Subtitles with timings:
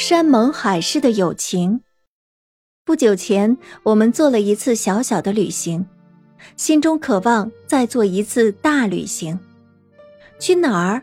[0.00, 1.82] 山盟海誓的友情。
[2.86, 5.84] 不久前，我们做了一次小小的旅行，
[6.56, 9.38] 心中渴望再做一次大旅行。
[10.38, 11.02] 去哪儿？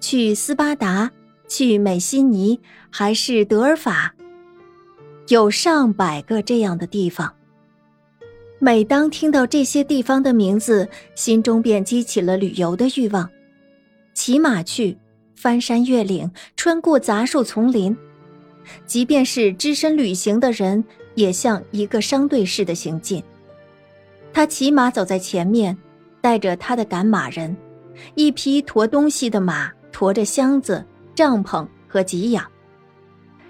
[0.00, 1.12] 去斯巴达？
[1.46, 2.58] 去美西尼？
[2.90, 4.12] 还是德尔法？
[5.28, 7.32] 有上百个这样的地方。
[8.58, 13.30] 每当听到这些地方的名字，心中便激起了旅游的欲望。
[14.14, 14.98] 骑马去，
[15.36, 17.96] 翻山越岭，穿过杂树丛林。
[18.86, 23.22] 即便是只身旅行的人，也像一个商队似的行进。
[24.32, 25.76] 他骑马走在前面，
[26.20, 27.56] 带着他的赶马人，
[28.14, 32.44] 一匹驮东西的马，驮着箱子、帐篷和给养。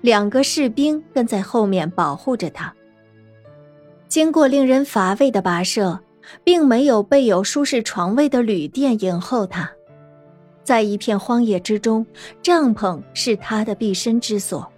[0.00, 2.74] 两个士兵跟在后面保护着他。
[4.08, 6.00] 经过令人乏味的跋涉，
[6.42, 9.70] 并没有备有舒适床位的旅店迎候他。
[10.64, 12.04] 在一片荒野之中，
[12.42, 14.70] 帐篷是他的避身之所。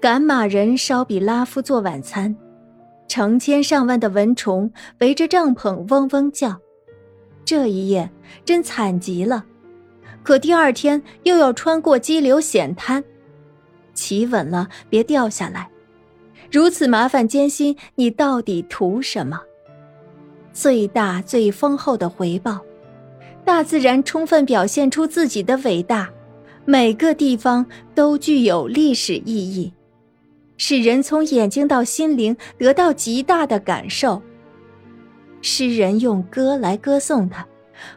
[0.00, 2.34] 赶马人烧比拉夫做晚餐，
[3.08, 6.58] 成千上万的蚊虫围着帐篷嗡嗡叫。
[7.44, 8.08] 这一夜
[8.44, 9.44] 真惨极了，
[10.22, 13.02] 可第二天又要穿过激流险滩，
[13.92, 15.68] 骑稳了别掉下来。
[16.50, 19.40] 如此麻烦艰辛，你到底图什么？
[20.52, 22.60] 最大最丰厚的回报，
[23.44, 26.10] 大自然充分表现出自己的伟大。
[26.64, 29.72] 每个地方都具有历史意义，
[30.56, 34.22] 使人从眼睛到心灵得到极大的感受。
[35.42, 37.46] 诗人用歌来歌颂它，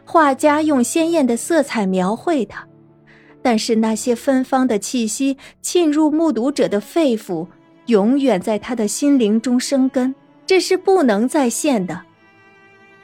[0.04, 2.66] 画家用鲜艳的色彩描绘它，
[3.42, 7.46] 但是那些芬芳的气息沁入目睹者的肺腑，
[7.86, 10.14] 永远在他的心灵中生根，
[10.46, 12.02] 这是不能再现的。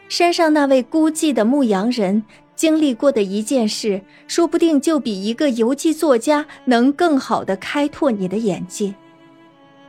[0.09, 2.25] 山上那位孤寂的牧羊人。
[2.61, 8.95] 经历过的一件事，说不定就比一个游记作家能更好的开拓你的眼界。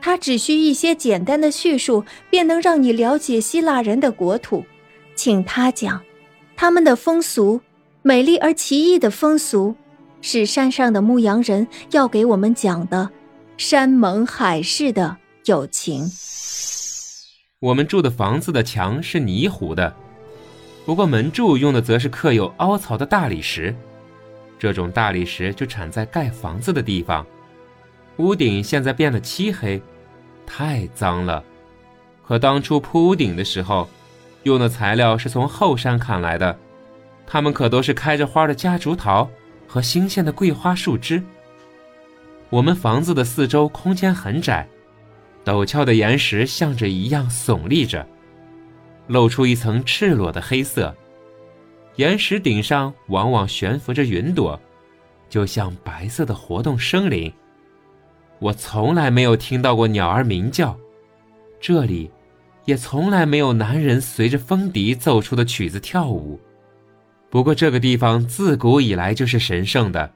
[0.00, 4.64] 他只需一些简单的叙述，便能让你了解希腊人的国土。
[5.14, 6.00] 请他讲，
[6.56, 7.60] 他们的风俗，
[8.00, 9.74] 美丽而奇异的风俗，
[10.22, 13.10] 是山上的牧羊人要给我们讲的
[13.58, 16.06] 山盟海誓的友情。
[17.60, 19.94] 我们住的房子的墙是泥糊的。
[20.84, 23.74] 不过门柱用的则是刻有凹槽的大理石，
[24.58, 27.24] 这种大理石就产在盖房子的地方。
[28.16, 29.80] 屋顶现在变得漆黑，
[30.44, 31.42] 太脏了。
[32.26, 33.88] 可当初铺屋顶的时候，
[34.42, 36.58] 用的材料是从后山砍来的，
[37.26, 39.28] 它们可都是开着花的夹竹桃
[39.68, 41.22] 和新鲜的桂花树枝。
[42.50, 44.68] 我们房子的四周空间很窄，
[45.44, 48.06] 陡峭的岩石像着一样耸立着。
[49.06, 50.94] 露出一层赤裸的黑色，
[51.96, 54.58] 岩石顶上往往悬浮着云朵，
[55.28, 57.32] 就像白色的活动生灵。
[58.38, 60.76] 我从来没有听到过鸟儿鸣叫，
[61.60, 62.10] 这里
[62.64, 66.40] 也从来没有男人随着风笛奏出的曲子跳舞。
[67.30, 70.12] 不过这个地方自古以来就是神圣的，